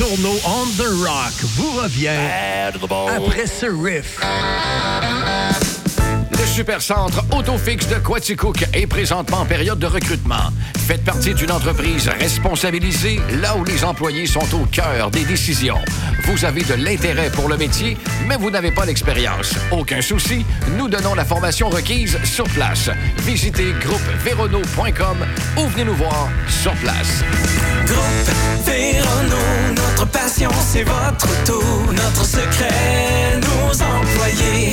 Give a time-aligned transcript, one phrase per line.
[0.00, 2.08] Tourneau on the Rock vous revient
[3.14, 4.18] après ce riff.
[6.30, 10.48] Le Supercentre Autofix de Quaticook est présentement en période de recrutement.
[10.86, 15.78] Faites partie d'une entreprise responsabilisée là où les employés sont au cœur des décisions.
[16.24, 19.54] Vous avez de l'intérêt pour le métier, mais vous n'avez pas l'expérience.
[19.70, 20.46] Aucun souci,
[20.78, 22.88] nous donnons la formation requise sur place.
[23.18, 25.26] Visitez groupeverono.com
[25.58, 27.22] ou venez nous voir sur place.
[27.84, 28.30] Groupe
[30.40, 34.72] C'est votre tour, notre secret, nos employés.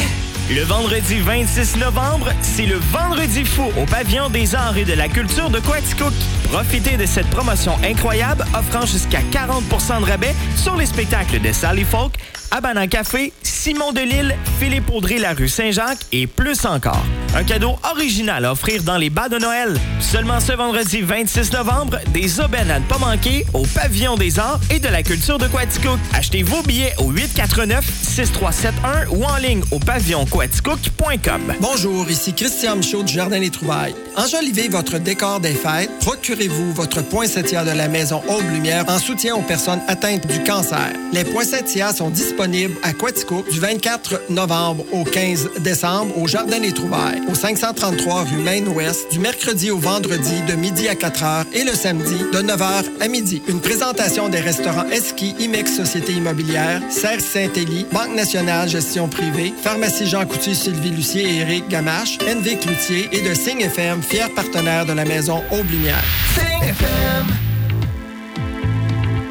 [0.49, 5.09] Le vendredi 26 novembre, c'est le Vendredi fou au pavillon des arts et de la
[5.09, 6.13] culture de Coaticook.
[6.49, 11.83] Profitez de cette promotion incroyable offrant jusqu'à 40% de rabais sur les spectacles de Sally
[11.83, 12.13] Folk,
[12.51, 17.03] Abana Café, Simon Delille, Philippe Audrey la rue Saint-Jacques et plus encore.
[17.35, 19.77] Un cadeau original à offrir dans les bas de Noël.
[19.99, 24.87] Seulement ce vendredi 26 novembre, des aubaines pas manquer au pavillon des arts et de
[24.87, 25.99] la culture de Coaticook.
[26.13, 31.53] Achetez vos billets au 849 6371 ou en ligne au pavilloncoaticook.com.
[31.59, 33.95] Bonjour, ici Christian Michaud du Jardin des Trouvailles.
[34.15, 35.91] Enjolivez votre décor des fêtes.
[35.99, 40.93] Procurez-vous votre poinsettia de la maison Aube Lumière en soutien aux personnes atteintes du cancer.
[41.11, 42.36] Les poinsettias sont disponibles
[42.83, 48.37] à Quaticook du 24 novembre au 15 décembre au Jardin des Trouvailles, au 533 rue
[48.37, 52.61] Maine-Ouest, du mercredi au vendredi de midi à 4 heures et le samedi de 9
[52.61, 53.41] h à midi.
[53.47, 60.07] Une présentation des restaurants Eski, Imex Société Immobilière, Serre Saint-Élie, Banque Nationale Gestion Privée, Pharmacie
[60.07, 64.85] Jean Coutu, Sylvie Lucier et Éric Gamache, NV Cloutier et de Signe FM, fier partenaire
[64.85, 66.03] de la maison Aube-Lumière.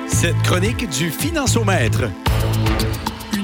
[0.09, 2.11] Cette chronique du Financiomètre.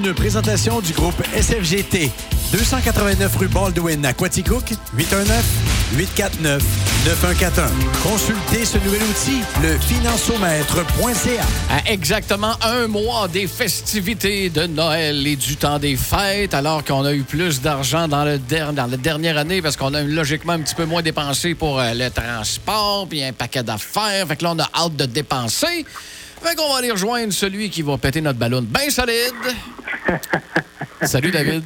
[0.05, 2.11] Une présentation du groupe SFGT.
[2.51, 4.73] 289 rue Baldwin à Quaticook.
[4.97, 6.59] 819-849-9141.
[8.03, 11.43] Consultez ce nouvel outil, le financiomètre.ca.
[11.69, 17.05] À exactement un mois des festivités de Noël et du temps des fêtes, alors qu'on
[17.05, 20.75] a eu plus d'argent dans, der- la dernière année parce qu'on a logiquement un petit
[20.75, 24.27] peu moins dépensé pour euh, le transport puis un paquet d'affaires.
[24.27, 25.85] Fait que là, on a hâte de dépenser.
[26.43, 29.31] Fait qu'on va aller rejoindre celui qui va péter notre ballon bien solide.
[31.03, 31.63] Salut, David.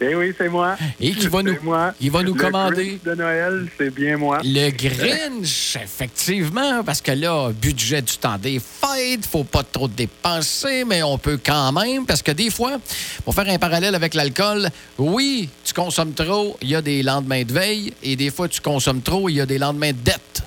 [0.00, 0.76] Eh oui, c'est moi.
[1.00, 1.92] Et qui va nous, moi.
[2.00, 4.38] il va nous Le commander de Noël, c'est bien moi.
[4.44, 10.84] le Grinch, effectivement, parce que là, budget du temps des fêtes, faut pas trop dépenser,
[10.84, 12.78] mais on peut quand même, parce que des fois,
[13.24, 17.42] pour faire un parallèle avec l'alcool, oui, tu consommes trop, il y a des lendemains
[17.42, 20.42] de veille, et des fois, tu consommes trop, il y a des lendemains de dette.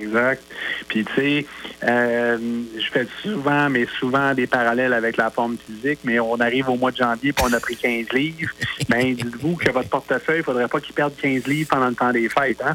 [0.00, 0.42] Exact.
[0.88, 1.46] Puis, tu sais,
[1.84, 2.38] euh,
[2.76, 6.76] je fais souvent, mais souvent des parallèles avec la forme physique, mais on arrive au
[6.76, 8.50] mois de janvier puis on a pris 15 livres.
[8.88, 11.94] Bien, dites-vous que votre portefeuille, il ne faudrait pas qu'il perde 15 livres pendant le
[11.94, 12.62] temps des fêtes.
[12.62, 12.74] Hein?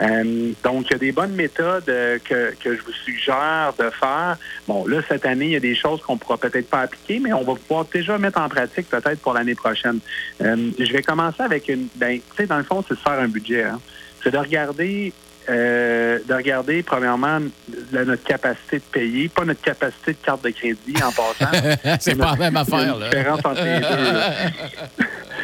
[0.00, 3.90] Euh, donc, il y a des bonnes méthodes euh, que, que je vous suggère de
[3.90, 4.36] faire.
[4.66, 7.20] Bon, là, cette année, il y a des choses qu'on ne pourra peut-être pas appliquer,
[7.20, 10.00] mais on va pouvoir déjà mettre en pratique peut-être pour l'année prochaine.
[10.40, 11.88] Euh, je vais commencer avec une...
[11.96, 13.64] Ben, tu sais, dans le fond, c'est de faire un budget.
[13.64, 13.80] Hein?
[14.22, 15.12] C'est de regarder
[15.48, 17.38] euh, de regarder, premièrement,
[17.92, 21.50] la- notre capacité de payer, pas notre capacité de carte de crédit en passant.
[22.00, 23.08] C'est pas la même affaire, là.
[23.08, 24.12] différence entre les deux.
[24.12, 24.30] là.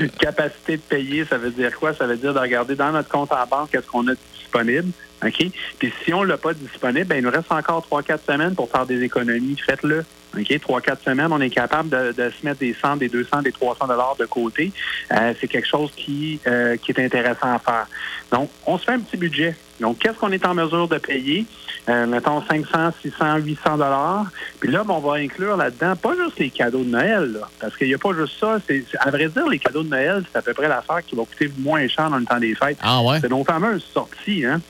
[0.18, 1.94] capacité de payer, ça veut dire quoi?
[1.94, 4.90] Ça veut dire de regarder dans notre compte en banque qu'est-ce qu'on a disponible.
[5.26, 5.46] OK?
[5.78, 8.70] Puis si on ne l'a pas disponible, ben, il nous reste encore 3-4 semaines pour
[8.70, 9.56] faire des économies.
[9.56, 10.04] Faites-le.
[10.36, 10.42] OK?
[10.48, 13.86] 3-4 semaines, on est capable de, de se mettre des 100, des 200, des 300
[13.86, 14.72] dollars de côté.
[15.12, 17.86] Euh, c'est quelque chose qui, euh, qui est intéressant à faire.
[18.30, 19.56] Donc, on se fait un petit budget.
[19.80, 21.46] Donc, qu'est-ce qu'on est en mesure de payer?
[21.88, 24.26] Euh, mettons 500, 600, 800 dollars.
[24.60, 27.76] Puis là, ben, on va inclure là-dedans pas juste les cadeaux de Noël, là, parce
[27.76, 28.58] qu'il n'y a pas juste ça.
[28.66, 31.14] C'est, c'est- à vrai dire, les cadeaux de Noël, c'est à peu près l'affaire qui
[31.14, 32.78] va coûter moins cher dans le temps des fêtes.
[32.82, 33.18] Ah ouais?
[33.20, 34.60] C'est nos fameuses sorties, hein?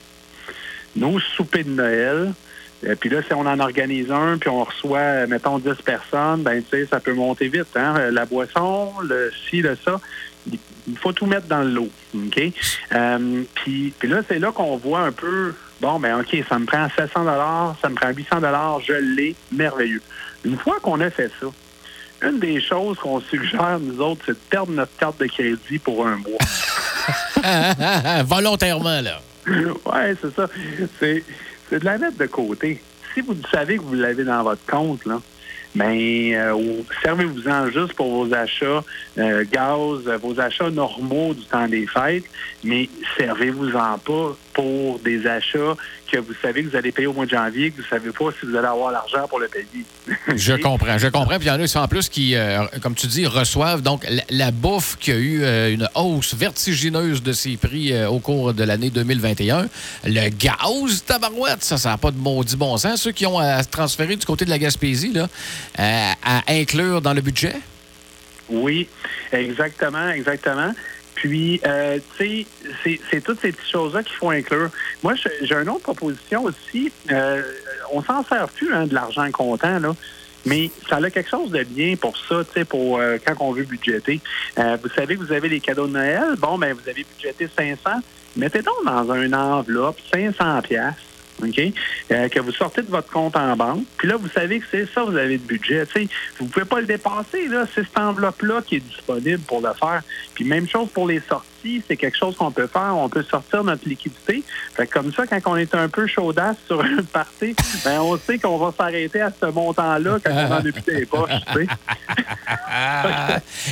[0.97, 2.33] Nos soupers de Noël.
[2.85, 6.43] Euh, puis là, si on en organise un, puis on reçoit, euh, mettons, 10 personnes,
[6.43, 7.69] ben tu sais, ça peut monter vite.
[7.75, 7.95] Hein?
[7.99, 10.01] Euh, La boisson, le ci, le ça,
[10.51, 11.91] il faut tout mettre dans le lot.
[12.15, 12.53] OK?
[13.55, 16.87] Puis, puis là, c'est là qu'on voit un peu, bon, ben OK, ça me prend
[16.97, 17.25] 700
[17.81, 18.41] ça me prend 800
[18.87, 20.03] je l'ai, merveilleux.
[20.45, 21.47] Une fois qu'on a fait ça,
[22.23, 26.07] une des choses qu'on suggère, nous autres, c'est de perdre notre carte de crédit pour
[26.07, 26.39] un mois.
[28.25, 29.21] Volontairement, là.
[29.87, 30.49] ouais, c'est ça.
[30.99, 31.25] C'est,
[31.71, 32.83] de la mettre de côté.
[33.15, 35.21] Si vous savez que vous l'avez dans votre compte, là,
[35.75, 38.83] mais euh, servez-vous-en juste pour vos achats
[39.19, 42.25] euh, gaz, vos achats normaux du temps des fêtes,
[42.65, 42.89] mais
[43.19, 45.77] servez-vous-en pas pour des achats
[46.11, 48.31] que vous savez que vous allez payer au mois de janvier, que vous savez pas
[48.41, 49.85] si vous allez avoir l'argent pour le payer.
[50.35, 51.37] je comprends, je comprends.
[51.37, 54.51] Puis il y en a en plus qui, euh, comme tu dis, reçoivent donc la,
[54.51, 55.45] bouffe qui a eu
[55.75, 59.69] une hausse vertigineuse de ses prix au cours de l'année 2021.
[60.05, 63.03] Le gaz, tabarouette, ça, ça n'a pas de maudit bon sens.
[63.03, 65.29] Ceux qui ont à se transférer du côté de la Gaspésie, là,
[65.77, 67.57] à inclure dans le budget?
[68.49, 68.89] Oui,
[69.33, 70.73] exactement, exactement.
[71.27, 72.47] Puis, euh, tu
[72.85, 74.71] sais, c'est toutes ces petites choses-là qu'il faut inclure.
[75.03, 76.93] Moi, j'ai une autre proposition aussi.
[77.11, 77.43] Euh,
[77.93, 79.93] on s'en sert plus hein, de l'argent comptant, là.
[80.45, 83.51] Mais ça a quelque chose de bien pour ça, tu sais, pour euh, quand on
[83.51, 84.21] veut budgéter.
[84.57, 86.37] Euh, vous savez que vous avez les cadeaux de Noël?
[86.39, 88.03] Bon, ben vous avez budgété 500.
[88.37, 90.95] Mettez donc dans une enveloppe 500 pièces
[91.43, 91.61] OK?
[92.11, 93.85] Euh, que vous sortez de votre compte en banque.
[93.97, 95.85] Puis là, vous savez que c'est ça, vous avez de budget.
[96.39, 97.49] vous ne pouvez pas le dépasser.
[97.49, 97.67] Là.
[97.75, 100.03] C'est cette enveloppe-là qui est disponible pour le faire.
[100.35, 102.97] Puis même chose pour les sorties, c'est quelque chose qu'on peut faire.
[102.97, 104.43] On peut sortir notre liquidité.
[104.75, 107.55] Fait comme ça, quand on est un peu chaudasse sur une partie,
[107.85, 111.07] ben on sait qu'on va s'arrêter à ce montant-là quand on en a plus les
[111.07, 111.31] poches.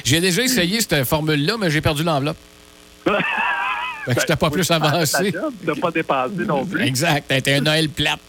[0.05, 2.37] j'ai déjà essayé cette formule-là, mais j'ai perdu l'enveloppe.
[4.06, 5.33] Ben, je t'ai pas plus avancé.
[5.33, 6.83] Tu n'as pas dépassé non plus.
[6.83, 7.25] Exact.
[7.29, 8.21] T'as un Noël plate.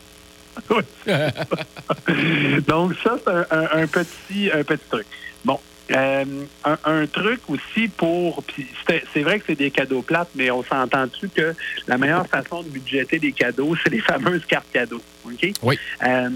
[2.68, 5.06] Donc, ça, c'est un, petit, un petit truc.
[5.44, 5.60] Bon,
[5.92, 6.26] euh,
[6.64, 8.44] un, truc aussi pour.
[8.88, 11.54] c'est vrai que c'est des cadeaux plates, mais on s'entend-tu que
[11.88, 15.02] la meilleure façon de budgéter des cadeaux, c'est les fameuses cartes cadeaux.
[15.26, 15.52] OK?
[15.62, 15.78] Oui.
[16.04, 16.30] Euh,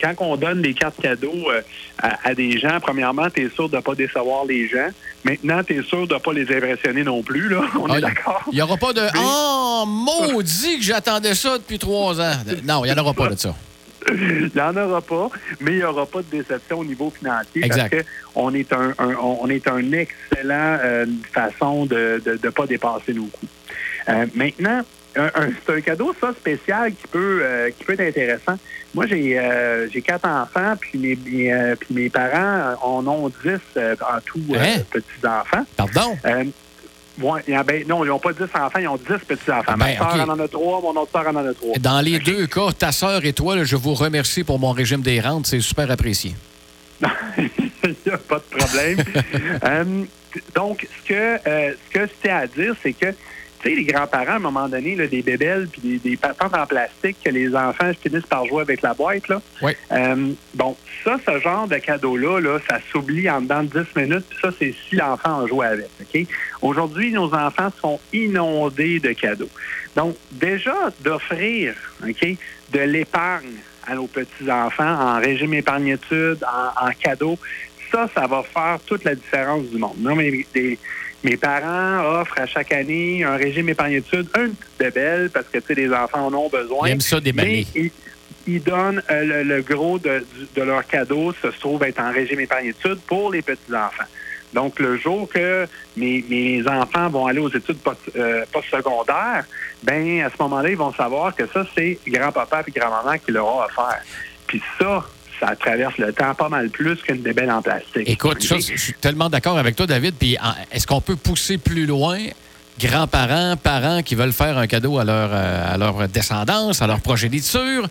[0.00, 1.62] quand on donne des cartes cadeaux euh,
[1.98, 4.88] à, des gens, premièrement, tu es sûr de ne pas décevoir les gens.
[5.24, 7.48] Maintenant, tu es sûr de ne pas les impressionner non plus.
[7.48, 7.62] Là.
[7.80, 8.42] On est ah, d'accord?
[8.52, 12.34] Il n'y aura pas de Oh, maudit que j'attendais ça depuis trois ans.
[12.64, 13.54] Non, il n'y en aura pas de ça.
[14.10, 17.62] Il n'y en aura pas, mais il n'y aura pas de déception au niveau financier
[17.68, 17.88] parce
[18.34, 23.46] qu'on est un, on est un excellent euh, façon de ne pas dépasser nos coûts.
[24.08, 24.80] Euh, maintenant,
[25.14, 28.58] c'est un cadeau ça spécial qui peut euh, qui peut être intéressant.
[28.94, 29.40] Moi j'ai
[29.92, 34.80] j'ai quatre enfants puis mes, puis mes parents en ont dix en tout hein?
[34.90, 35.64] petits enfants.
[35.76, 36.16] Pardon.
[37.22, 39.76] Ouais, ben, non, ils n'ont pas 10 enfants, ils ont 10 petits-enfants.
[39.76, 41.78] Ma ben, soeur en a trois, mon autre soeur en a trois.
[41.78, 45.20] Dans les deux cas, ta soeur et toi, je vous remercie pour mon régime des
[45.20, 45.46] rentes.
[45.46, 46.34] C'est super apprécié.
[47.84, 48.98] Il n'y a pas de problème.
[49.64, 50.04] Euh,
[50.54, 53.14] donc, ce que, euh, ce que c'était à dire, c'est que
[53.62, 56.54] tu sais, les grands-parents, à un moment donné, là, des bébelles puis des, des patentes
[56.54, 59.28] en plastique que les enfants finissent par jouer avec la boîte.
[59.28, 59.40] Là.
[59.62, 59.72] Oui.
[59.92, 64.24] Euh, bon, ça, ce genre de cadeau-là, là, ça s'oublie en dedans de 10 minutes.
[64.28, 65.88] Puis ça, c'est si l'enfant en joue avec.
[66.00, 66.26] OK?
[66.60, 69.50] Aujourd'hui, nos enfants sont inondés de cadeaux.
[69.94, 71.74] Donc, déjà, d'offrir
[72.06, 72.36] OK,
[72.72, 77.38] de l'épargne à nos petits-enfants en régime épargne-études, en, en cadeau,
[77.92, 79.96] ça, ça va faire toute la différence du monde.
[79.98, 80.78] Non, mais des,
[81.24, 85.66] mes parents offrent à chaque année un régime épargne-études, un petit belle parce que tu
[85.66, 86.88] sais, les enfants en ont besoin.
[86.88, 87.66] Ils aiment ça déballer.
[88.46, 90.26] Ils, donnent euh, le, gros de,
[90.56, 94.02] de leur cadeau, se trouve être en régime épargne-études pour les petits-enfants.
[94.52, 95.66] Donc, le jour que
[95.96, 97.78] mes, mes enfants vont aller aux études
[98.16, 99.44] euh, postsecondaires,
[99.82, 103.46] ben à ce moment-là, ils vont savoir que ça, c'est grand-papa et grand-maman qui leur
[103.46, 104.02] ont offert.
[104.46, 105.04] Puis ça,
[105.42, 108.08] ça traverse le temps pas mal plus qu'une bébelle en plastique.
[108.08, 110.14] Écoute, je suis tellement d'accord avec toi, David.
[110.14, 110.36] Puis
[110.70, 112.18] est-ce qu'on peut pousser plus loin?
[112.80, 117.00] Grands-parents, parents qui veulent faire un cadeau à leur, euh, à leur descendance, à leur
[117.00, 117.86] progéniture?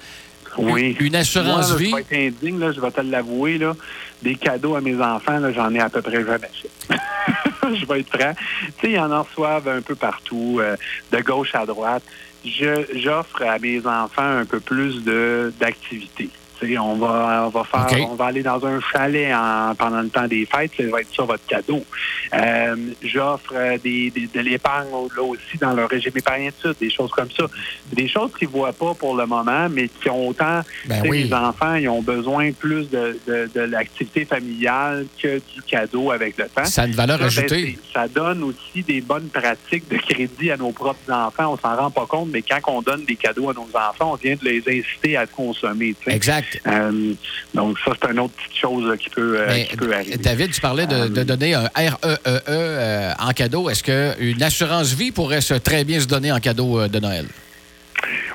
[0.57, 0.97] Oui.
[0.99, 1.91] Une assurance vie.
[1.91, 3.59] Je vais être indigne, là, je vais te l'avouer.
[4.21, 6.49] Des cadeaux à mes enfants, j'en ai à peu près jamais
[7.75, 8.33] je vais être franc.
[8.79, 10.75] Tu sais, ils en reçoivent un peu partout, euh,
[11.11, 12.03] de gauche à droite.
[12.43, 15.03] J'offre à mes enfants un peu plus
[16.79, 19.33] on va, on va faire, on va aller dans un chalet
[19.77, 21.83] pendant le temps des fêtes, ça va être ça votre cadeau.
[22.33, 26.49] Euh, j'offre euh, des, de l'épargne là aussi dans le régime épargne
[26.79, 27.45] des choses comme ça.
[27.91, 31.33] Des choses qu'ils ne voient pas pour le moment, mais qui ont autant, ben les
[31.33, 33.19] enfants, ils ont besoin plus de,
[33.55, 36.65] l'activité familiale que du cadeau avec le temps.
[36.65, 37.77] Ça a une valeur ben, ajoutée.
[37.93, 41.53] ça donne aussi des bonnes pratiques de crédit à nos propres enfants.
[41.53, 44.15] On s'en rend pas compte, mais quand on donne des cadeaux à nos enfants, on
[44.15, 45.95] vient de les inciter à consommer.
[46.07, 46.50] Exact.
[46.67, 47.13] Euh,
[47.53, 50.17] donc, ça, c'est une autre petite chose qui peut, euh, arriver.
[50.17, 52.17] David, tu parlais de, euh, donner un REEE
[52.47, 53.69] e, en cadeau.
[53.69, 57.25] Est-ce qu'une assurance vie pourrait très bien se donner en cadeau de Noël?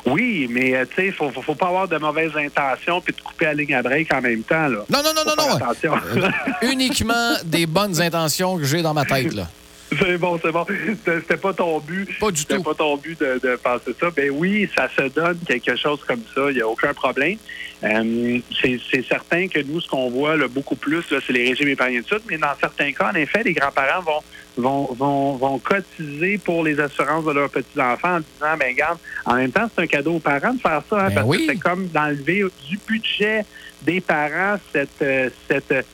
[0.05, 3.47] Oui, mais tu sais, il faut, faut, pas avoir de mauvaises intentions puis de couper
[3.47, 4.69] la ligne à break en même temps.
[4.69, 4.79] Là.
[4.89, 6.31] Non, non, non, non, non.
[6.63, 9.35] uniquement des bonnes intentions que j'ai dans ma tête.
[9.35, 9.49] là.
[9.99, 10.67] C'est bon, c'est bon.
[11.05, 12.19] C'était pas ton but.
[12.19, 12.47] Pas du tout.
[12.51, 14.11] C'était pas ton but de, de penser ça.
[14.11, 16.51] Ben oui, ça se donne quelque chose comme ça.
[16.51, 17.37] Il n'y a aucun problème.
[17.85, 22.01] Euh, c'est certain que nous, ce qu'on voit là, beaucoup plus, c'est les régimes épargnés
[22.01, 24.23] de mais dans certains cas, en effet, les grands-parents vont,
[24.57, 29.35] vont, vont, vont cotiser pour les assurances de leurs petits-enfants en disant, ben regarde, en
[29.35, 31.47] même temps, c'est un cadeau aux parents de faire ça, hein, Ben parce oui.
[31.47, 33.45] que c'est comme d'enlever du budget
[33.83, 35.87] des parents cette, euh, cette,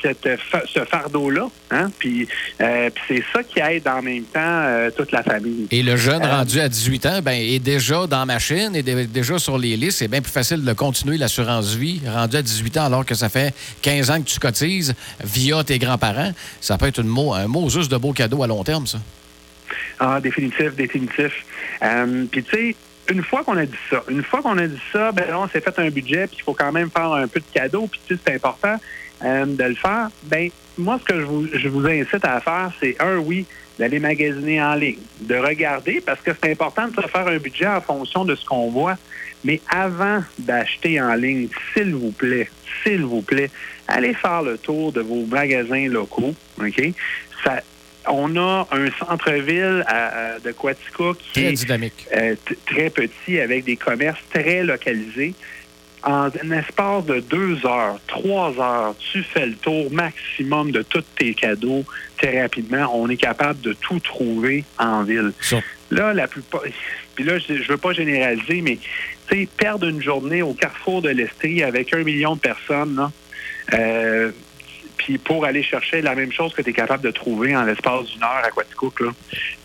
[0.00, 0.28] cette,
[0.66, 1.48] ce fardeau-là.
[1.70, 1.90] Hein?
[1.98, 2.26] Puis,
[2.60, 5.66] euh, puis c'est ça qui aide en même temps euh, toute la famille.
[5.70, 8.82] Et le jeune Euh, rendu à 18 ans ben, est déjà dans la machine, est
[8.82, 9.98] dé- déjà sur les listes.
[9.98, 13.28] C'est bien plus facile de continuer l'assurance vie rendu à 18 ans alors que ça
[13.28, 14.94] fait 15 ans que tu cotises
[15.24, 16.32] via tes grands-parents.
[16.60, 18.98] Ça peut être une mo- un mot juste de beau cadeau à long terme, ça.
[19.98, 21.44] Ah, définitif, définitif.
[22.30, 22.76] Puis tu sais,
[23.08, 25.60] une fois qu'on a dit ça, une fois qu'on a dit ça, ben on s'est
[25.60, 28.14] fait un budget, puis il faut quand même faire un peu de cadeaux, puis tu
[28.14, 28.76] sais, c'est important
[29.24, 30.08] euh, de le faire.
[30.24, 33.46] Ben moi, ce que je vous, incite à faire, c'est un, oui,
[33.78, 37.80] d'aller magasiner en ligne, de regarder, parce que c'est important de faire un budget en
[37.80, 38.96] fonction de ce qu'on voit.
[39.44, 42.48] Mais avant d'acheter en ligne, s'il vous plaît,
[42.82, 43.50] s'il vous plaît,
[43.88, 46.82] allez faire le tour de vos magasins locaux, OK?
[47.44, 47.60] Ça,
[48.08, 49.84] on a un centre-ville
[50.44, 52.06] de Quatico qui Très est dynamique.
[52.16, 52.34] euh,
[52.66, 55.34] très petit avec des commerces très localisés.
[56.04, 61.04] En un espace de deux heures, trois heures, tu fais le tour maximum de tous
[61.16, 61.84] tes cadeaux
[62.18, 62.90] très rapidement.
[62.92, 65.32] On est capable de tout trouver en ville.
[65.92, 66.62] Là, la plupart.
[67.14, 68.78] Puis là, je ne veux pas généraliser, mais
[69.28, 73.12] tu sais, perdre une journée au carrefour de l'Estrie avec un million de personnes, là,
[73.74, 74.32] euh,
[75.04, 78.06] puis pour aller chercher la même chose que tu es capable de trouver en l'espace
[78.06, 79.10] d'une heure à Quaticook, là,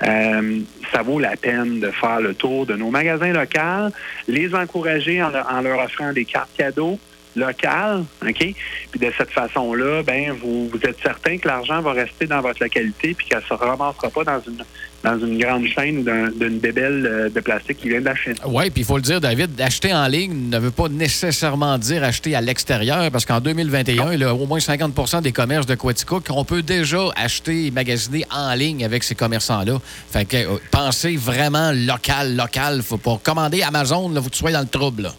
[0.03, 0.59] euh,
[0.91, 3.93] ça vaut la peine de faire le tour de nos magasins locaux,
[4.27, 6.99] les encourager en, leur- en leur offrant des cartes cadeaux
[7.37, 8.53] locales, OK?
[8.91, 12.61] Puis de cette façon-là, ben vous, vous êtes certain que l'argent va rester dans votre
[12.61, 14.63] localité puis qu'elle ne se ramassera pas dans une
[15.03, 18.33] dans une grande chaîne d'une bébelle euh, de plastique qui vient de la Chine.
[18.45, 22.03] Oui, puis il faut le dire, David, d'acheter en ligne ne veut pas nécessairement dire
[22.03, 25.75] acheter à l'extérieur, parce qu'en 2021, il y a au moins 50% des commerces de
[25.75, 29.79] Quaticook qu'on peut déjà acheter et magasiner en ligne avec ces commerçants-là.
[30.11, 32.81] Fait que euh, pensez vraiment local, local.
[32.81, 35.03] Faut pas commander Amazon, là, tu sois dans le trouble.
[35.03, 35.13] là.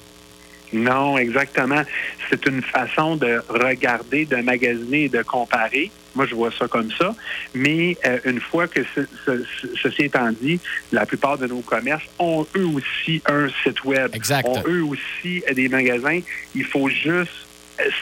[0.73, 1.83] Non, exactement.
[2.31, 5.91] C'est une façon de regarder, de magasiner et de comparer.
[6.15, 7.15] Moi, je vois ça comme ça.
[7.55, 10.59] Mais euh, une fois que ce- ce- ce- ceci étant dit,
[10.93, 14.11] la plupart de nos commerces ont eux aussi un site web.
[14.15, 14.47] Exact.
[14.49, 16.21] Ont eux aussi des magasins.
[16.55, 17.33] Il faut juste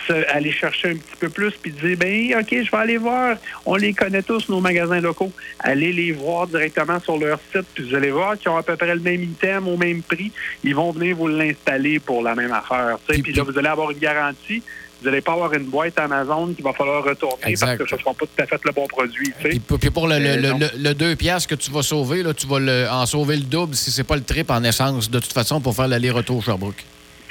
[0.07, 3.37] se- aller chercher un petit peu plus puis dire ben ok je vais aller voir
[3.67, 7.89] on les connaît tous nos magasins locaux allez les voir directement sur leur site puis
[7.89, 10.33] vous allez voir qu'ils ont à peu près le même item au même prix
[10.65, 12.97] ils vont venir vous l'installer pour la même affaire.
[13.07, 14.63] Puis- puis là vous allez avoir une garantie
[15.03, 17.77] vous n'allez pas avoir une boîte Amazon qu'il va falloir retourner Exact.
[17.77, 19.49] parce que ce ne sera pas tout à fait le bon produit tu sais.
[19.61, 20.59] Puis, puis pour le, le, Euh, le- non.
[20.59, 22.59] le- le deux piastres que tu vas sauver, là, tu vas
[22.91, 25.77] en sauver le double si c'est pas le trip en essence, de toute façon, pour
[25.77, 26.83] faire l'aller-retour Sherbrooke.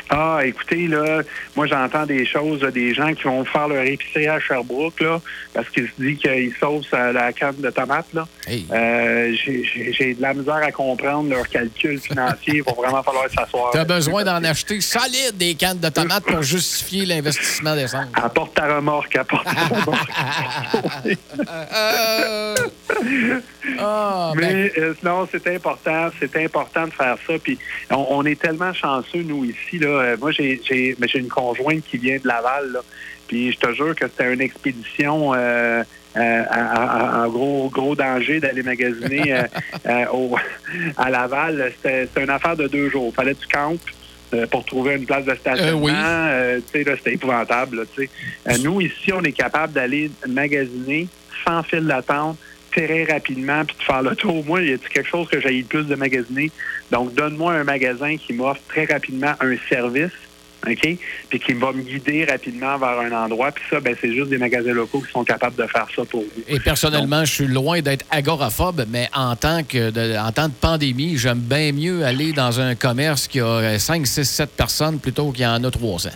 [0.09, 1.21] Ah, écoutez, là,
[1.55, 5.19] moi j'entends des choses, des gens qui vont faire leur épicerie à Sherbrooke, là,
[5.53, 8.27] parce qu'ils se disent qu'ils sauvent sa- la canne de tomates, là.
[8.47, 8.65] Hey.
[8.71, 12.57] Euh, j'ai- de la misère à comprendre leurs calculs financiers.
[12.57, 13.71] Il va vraiment falloir s'asseoir.
[13.71, 18.05] Tu as besoin d'en acheter solide des cannes de tomates pour justifier l'investissement d'essence.
[18.13, 20.09] Apporte ta remorque, apporte ta remorque.
[21.73, 22.55] Euh,
[23.79, 27.33] Ah, ben, Mais euh, non, c'est important, c'est important de faire ça.
[27.43, 27.57] Puis
[27.91, 29.94] on, on est tellement chanceux nous ici là.
[29.95, 32.71] Euh, moi, j'ai j'ai mais j'ai une conjointe qui vient de Laval.
[32.73, 32.79] Là.
[33.27, 35.83] Puis je te jure que c'était une expédition euh,
[36.15, 39.43] euh, à gros gros danger d'aller magasiner euh,
[39.87, 40.35] euh, au-
[40.97, 41.71] à Laval.
[41.77, 43.13] C'était c'était une affaire de deux jours.
[43.13, 43.75] Fallait du camp.
[44.33, 46.81] euh, pour trouver une place de stationnement, Euh, oui.
[46.81, 47.77] Euh, là, c'était épouvantable.
[47.77, 47.83] là.
[48.49, 51.07] Euh, nous, ici, on est capable d'aller magasiner
[51.45, 52.37] sans fil d'attente
[53.05, 54.43] rapidement puis de faire le tour.
[54.45, 56.51] Moi, il y a quelque chose que j'ai plus de magasiner?
[56.91, 60.11] Donc, donne-moi un magasin qui m'offre très rapidement un service,
[60.67, 60.97] OK?
[61.29, 63.51] Puis qui va me guider rapidement vers un endroit.
[63.51, 66.21] Puis ça, ben, c'est juste des magasins locaux qui sont capables de faire ça pour
[66.21, 66.43] vous.
[66.47, 70.53] Et personnellement, je suis loin d'être agoraphobe, mais en tant que de, en temps de
[70.53, 75.31] pandémie, j'aime bien mieux aller dans un commerce qui a 5, 6, 7 personnes plutôt
[75.31, 76.09] qu'il y en a 300.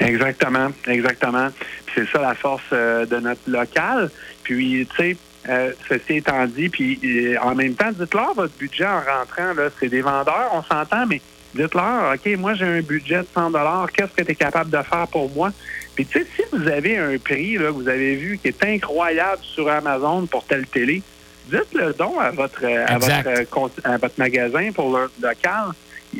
[0.00, 1.48] Exactement, exactement.
[1.94, 4.10] C'est ça la force euh, de notre local.
[4.42, 5.16] Puis, tu sais,
[5.48, 9.52] euh, ceci étant dit, puis euh, en même temps, dites-leur votre budget en rentrant.
[9.54, 11.20] Là, c'est des vendeurs, on s'entend, mais
[11.54, 13.52] dites-leur, OK, moi j'ai un budget de 100
[13.94, 15.50] qu'est-ce que tu es capable de faire pour moi?
[15.94, 18.64] Puis, tu sais, si vous avez un prix là, que vous avez vu qui est
[18.64, 21.02] incroyable sur Amazon pour telle télé,
[21.46, 23.44] dites-le donc à votre, à votre, euh,
[23.84, 25.68] à votre magasin pour le local.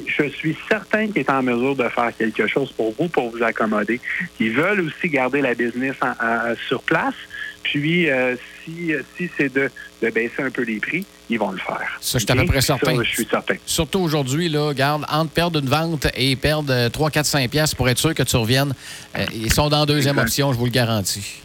[0.07, 3.43] Je suis certain qu'il est en mesure de faire quelque chose pour vous, pour vous
[3.43, 4.01] accommoder.
[4.41, 7.15] Ils veulent aussi garder la business en- en- sur place.
[7.63, 9.71] Puis, euh, si, si c'est de,
[10.03, 11.99] de baisser un peu les prix, ils vont le faire.
[12.01, 12.97] Ça, je suis à peu près certain.
[12.97, 13.55] Ça, je suis certain.
[13.67, 17.89] Surtout aujourd'hui, là, garde, entre perdre une vente et perdre 3, 4, 5 piastres pour
[17.89, 18.75] être sûr que tu reviennes,
[19.17, 20.29] euh, ils sont dans la deuxième Exact.
[20.29, 21.41] option, je vous le garantis.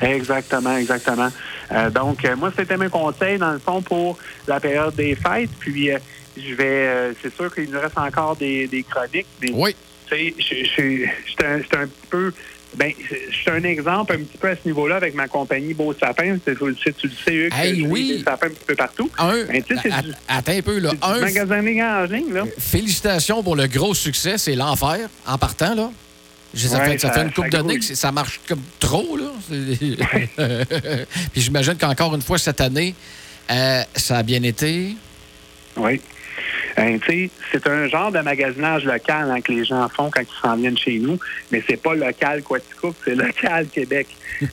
[0.00, 1.28] Exactement, exactement.
[1.72, 5.50] Euh, donc, euh, moi, c'était mes conseils, dans le fond, pour la période des fêtes.
[5.58, 5.98] Puis, euh,
[6.36, 6.64] je vais...
[6.88, 9.76] euh, c'est sûr qu'il nous reste encore des, des chroniques, mais Oui.
[10.08, 12.32] tu sais, je j'étais un peu...
[12.76, 15.92] Ben, je suis un exemple un petit peu à ce niveau-là avec ma compagnie Beau
[15.92, 16.38] Sapin.
[16.44, 18.08] C'est- Tu, sais, tu le sais, Hugues, Hey, oui.
[18.10, 19.10] fais des sapins un petit peu partout.
[19.18, 20.90] Un, Ben, tu sais, c'est a- du, attends un peu, là.
[20.90, 22.44] c'est du Un, magasining en ligne, là.
[22.58, 25.90] félicitations pour le gros succès, c'est l'enfer en partant, là.
[26.54, 28.40] Je- Ça, Ouais, fait, ça ça- fait une ça couple d'années que c'est- ça marche
[28.48, 29.30] comme trop, là.
[29.48, 29.76] C'est-
[31.32, 32.94] Puis j'imagine qu'encore une fois, cette année,
[33.50, 34.94] euh, ça a bien été.
[35.76, 36.00] Oui.
[36.76, 36.98] Hein,
[37.52, 40.78] c'est un genre de magasinage local hein, que les gens font quand ils s'en viennent
[40.78, 41.18] chez nous,
[41.50, 44.06] mais c'est pas local Quaticook, c'est local Québec.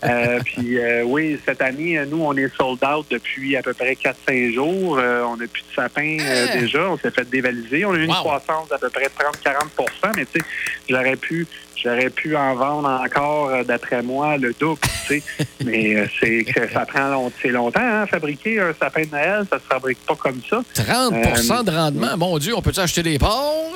[0.04, 3.94] Euh, puis euh, oui, cette année, nous, on est sold out depuis à peu près
[3.94, 4.98] 4-5 jours.
[5.00, 6.58] Euh, on n'a plus de sapin euh, Ah!
[6.58, 6.90] déjà.
[6.90, 7.86] On s'est fait dévaliser.
[7.86, 8.16] On a eu une Wow.
[8.18, 10.46] croissance d'à peu près 30-40% mais tu sais,
[10.90, 11.46] j'aurais pu
[11.84, 15.24] j'aurais pu en vendre encore, euh, d'après moi, le double, tu sais.
[15.66, 19.58] mais euh, c'est que ça prend long- longtemps, hein, fabriquer un sapin de Noël, ça
[19.60, 20.62] se fabrique pas comme ça.
[20.76, 22.18] 30% Euh, de rendement.
[22.18, 23.74] Mon Dieu, on peut-tu acheter des porcs?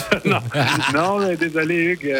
[0.24, 0.40] non,
[0.94, 2.16] non mais désolé, Hugues.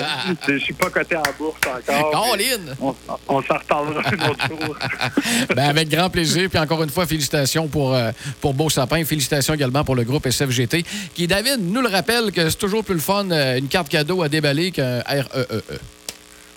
[0.49, 2.11] Je suis pas coté en bourse encore.
[2.11, 2.75] Caroline!
[2.81, 2.95] On,
[3.29, 4.76] on s'en reparlera un autre jour.
[5.55, 6.49] Ben, avec grand plaisir.
[6.49, 8.11] Puis encore une fois, félicitations pour, euh,
[8.41, 9.05] pour Beau Sapin.
[9.05, 12.95] Félicitations également pour le groupe SFGT, qui, David, nous le rappelle que c'est toujours plus
[12.95, 15.62] le fun, euh, une carte cadeau à déballer qu'un REEE.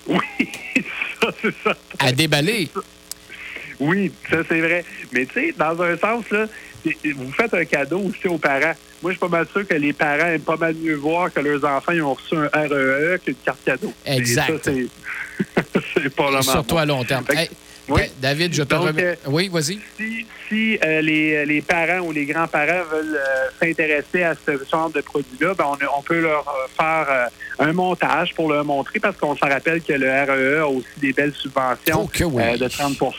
[0.07, 0.19] oui,
[1.21, 1.75] ça, c'est ça.
[1.99, 2.69] À déballer.
[3.79, 4.85] Oui, ça, c'est vrai.
[5.11, 6.45] Mais tu sais, dans un sens, là,
[7.15, 8.73] vous faites un cadeau aussi aux parents.
[9.01, 11.39] Moi, je suis pas mal sûr que les parents aiment pas mal mieux voir que
[11.39, 13.93] leurs enfants ils ont reçu un REE qu'une carte cadeau.
[14.05, 14.59] Exact.
[14.63, 16.09] c'est...
[16.15, 17.25] pas le Et surtout à long terme.
[17.25, 17.49] Fait Hey,
[17.87, 18.01] oui.
[18.19, 19.03] Da- David, je te remets.
[19.03, 19.79] euh, oui, vas-y.
[19.97, 24.89] si, si euh, les, les parents ou les grands-parents veulent euh, s'intéresser à ce genre
[24.89, 26.45] de produit-là, ben, on, on peut leur
[26.77, 30.87] faire un montage pour leur montrer parce qu'on s'en rappelle que le REE a aussi
[30.97, 32.43] des belles subventions Oh que oui.
[32.43, 33.13] euh, de 30%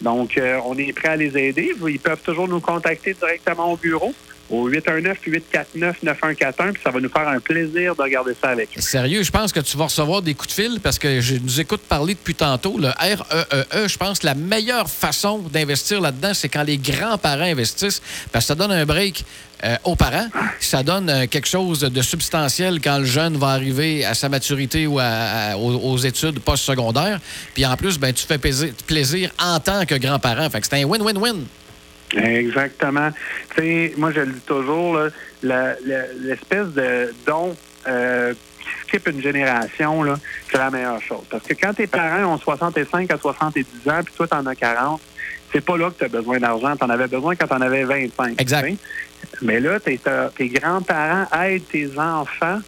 [0.00, 1.72] Donc, euh, on est prêt à les aider.
[1.88, 4.14] Ils peuvent toujours nous contacter directement au bureau
[4.52, 8.80] au 819-849-9141 puis ça va nous faire un plaisir de regarder ça avec eux.
[8.80, 11.60] Sérieux, je pense que tu vas recevoir des coups de fil parce que je nous
[11.60, 12.78] écoute parler depuis tantôt.
[12.78, 18.02] Le REEE, je pense que la meilleure façon d'investir là-dedans, c'est quand les grands-parents investissent
[18.30, 19.24] parce que ça donne un break
[19.64, 20.26] euh, aux parents.
[20.58, 24.88] Ça donne euh, quelque chose de substantiel quand le jeune va arriver à sa maturité
[24.88, 27.20] ou à- aux, études postsecondaires.
[27.54, 30.48] Puis en plus, ben, tu fais plaisir, en tant que grand-parent.
[30.52, 31.44] C'est un win-win-win.
[32.16, 33.10] Exactement.
[33.54, 34.98] Tu sais, moi, je le dis toujours,
[35.42, 37.56] l'espèce de don
[37.88, 40.04] euh, qui skip une génération,
[40.50, 41.24] c'est la meilleure chose.
[41.30, 45.00] Parce que quand tes parents ont 65 à 70 ans, puis toi, t'en as 40,
[45.52, 46.76] c'est pas là que tu as besoin d'argent.
[46.76, 48.40] Tu en avais besoin quand tu en avais 25.
[48.40, 48.74] Exact.
[49.42, 49.98] Mais là, tes
[50.48, 52.60] grands-parents aident tes enfants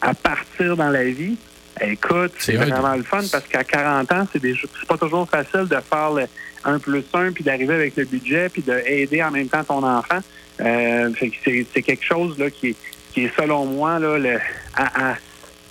[0.00, 1.36] à partir dans la vie.
[1.80, 4.54] Écoute, c'est vraiment le fun parce qu'à 40 ans, c'est des-
[4.88, 6.26] pas toujours facile de faire le
[6.64, 10.20] 1 plus 1 puis d'arriver avec le budget puis d'aider en même temps ton enfant.
[10.60, 12.76] Euh, que c'est c'est quelque chose là, qui, est,
[13.12, 14.38] qui est, selon moi, là, le-
[14.76, 15.16] à, à-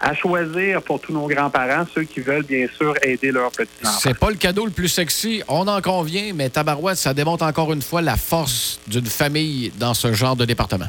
[0.02, 4.00] à choisir pour tous nos grands-parents, ceux qui veulent bien sûr aider leurs petits-enfants.
[4.02, 7.72] C'est pas le cadeau le plus sexy, on en convient, mais Tabarouette, ça démontre encore
[7.72, 10.88] une fois la force d'une famille dans ce genre de département.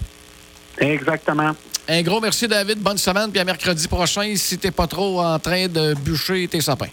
[0.78, 1.52] Exactement.
[1.88, 2.78] Un gros merci, David.
[2.78, 3.30] Bonne semaine.
[3.30, 6.88] Puis à mercredi prochain, si t'es pas trop en train de bûcher tes sapins.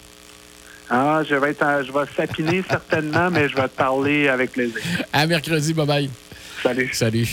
[0.90, 4.52] Ah, je vais être, en- je vais sapiner certainement, mais je vais te parler avec
[4.52, 4.80] plaisir.
[5.12, 5.72] À mercredi.
[5.72, 6.10] Bye-bye.
[6.62, 6.90] Salut.
[6.92, 7.28] Salut.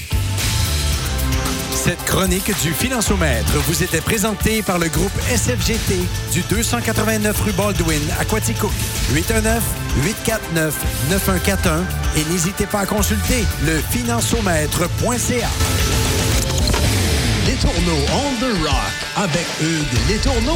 [1.71, 5.95] Cette chronique du Financiomètre vous était présentée par le groupe SFGT
[6.33, 8.71] du 289 rue Baldwin à Quaticook.
[9.13, 11.83] 819-849-9141
[12.17, 15.47] et n'hésitez pas à consulter le financiomètre.ca.
[17.45, 20.55] Les tourneaux on the rock avec Hugues Les tourneaux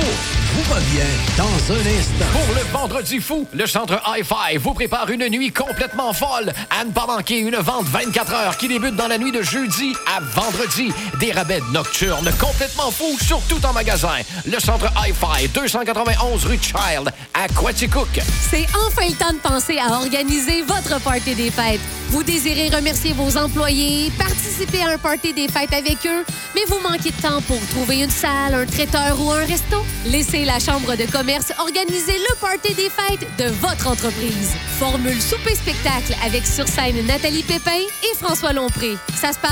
[0.54, 1.00] vous revient
[1.38, 2.26] dans un instant.
[2.32, 6.52] Pour le vendredi fou, le centre Hi-Fi vous prépare une nuit complètement folle.
[6.69, 9.93] À ne pas manquer une vente 24 heures qui débute dans la nuit de jeudi
[10.13, 10.91] à vendredi.
[11.19, 14.19] Des rabais nocturnes complètement fous sur tout en magasin.
[14.46, 18.19] Le centre Hi-Fi, 291 rue Child à Quaticook.
[18.52, 21.82] C'est enfin le temps de penser à organiser votre party des fêtes.
[22.13, 26.23] Vous désirez remercier vos employés, participer à un party des fêtes avec eux,
[26.54, 29.84] mais vous manquez de temps pour trouver une salle, un traiteur ou un resto?
[30.06, 34.52] Laissez la Chambre de commerce organiser le party des fêtes de votre entreprise.
[34.78, 37.71] Formule souper-spectacle avec sur scène Nathalie Pépin
[38.04, 38.95] et François Lompré.
[39.15, 39.52] Ça se passe